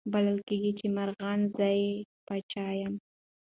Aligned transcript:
بلل 0.11 0.37
کیږي 0.47 0.71
چي 0.79 0.87
مرغان 0.95 1.39
زه 1.55 1.67
یې 1.79 1.89
پاچا 2.25 2.67
یم 2.79 2.93